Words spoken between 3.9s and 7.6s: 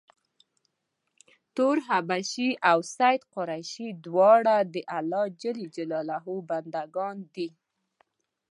دواړه د خدای ج بنده ګان دي.